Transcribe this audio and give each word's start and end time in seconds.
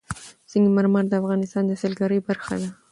سنگ 0.51 0.67
مرمر 0.75 1.03
د 1.09 1.13
افغانستان 1.21 1.63
د 1.67 1.71
سیلګرۍ 1.81 2.19
برخه 2.27 2.55
ده. 2.61 2.69